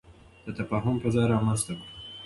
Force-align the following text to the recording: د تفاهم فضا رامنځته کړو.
د 0.45 0.47
تفاهم 0.59 0.95
فضا 1.03 1.23
رامنځته 1.31 1.73
کړو. 1.79 1.87